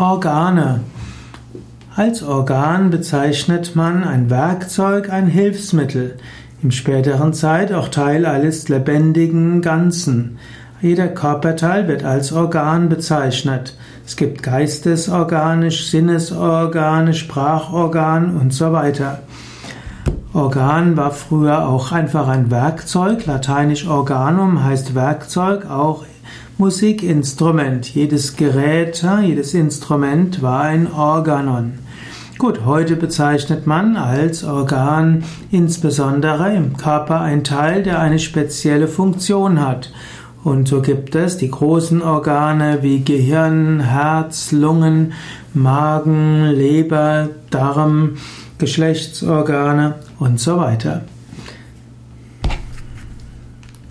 Organe. 0.00 0.80
Als 1.94 2.22
Organ 2.22 2.88
bezeichnet 2.88 3.76
man 3.76 4.02
ein 4.02 4.30
Werkzeug, 4.30 5.10
ein 5.10 5.26
Hilfsmittel, 5.26 6.16
im 6.62 6.70
späteren 6.70 7.34
Zeit 7.34 7.70
auch 7.70 7.88
Teil 7.88 8.24
eines 8.24 8.70
lebendigen 8.70 9.60
Ganzen. 9.60 10.38
Jeder 10.80 11.08
Körperteil 11.08 11.86
wird 11.86 12.02
als 12.02 12.32
Organ 12.32 12.88
bezeichnet. 12.88 13.76
Es 14.06 14.16
gibt 14.16 14.42
Geistesorgane, 14.42 15.70
Sinnesorgane, 15.70 17.12
Sprachorgan 17.12 18.38
und 18.38 18.54
so 18.54 18.72
weiter. 18.72 19.18
Organ 20.40 20.96
war 20.96 21.10
früher 21.10 21.68
auch 21.68 21.92
einfach 21.92 22.26
ein 22.26 22.50
Werkzeug, 22.50 23.26
lateinisch 23.26 23.86
organum 23.86 24.64
heißt 24.64 24.94
Werkzeug, 24.94 25.66
auch 25.68 26.06
Musikinstrument. 26.56 27.86
Jedes 27.94 28.36
Gerät, 28.36 29.04
jedes 29.22 29.52
Instrument 29.52 30.40
war 30.40 30.62
ein 30.62 30.90
Organon. 30.90 31.74
Gut, 32.38 32.64
heute 32.64 32.96
bezeichnet 32.96 33.66
man 33.66 33.98
als 33.98 34.42
Organ 34.42 35.24
insbesondere 35.50 36.54
im 36.54 36.74
Körper 36.78 37.20
ein 37.20 37.44
Teil, 37.44 37.82
der 37.82 37.98
eine 37.98 38.18
spezielle 38.18 38.88
Funktion 38.88 39.60
hat. 39.60 39.92
Und 40.42 40.68
so 40.68 40.80
gibt 40.80 41.14
es 41.16 41.36
die 41.36 41.50
großen 41.50 42.00
Organe 42.00 42.78
wie 42.80 43.04
Gehirn, 43.04 43.80
Herz, 43.80 44.52
Lungen, 44.52 45.12
Magen, 45.52 46.46
Leber, 46.46 47.28
Darm, 47.50 48.16
Geschlechtsorgane 48.60 49.96
und 50.20 50.38
so 50.38 50.56
weiter. 50.58 51.02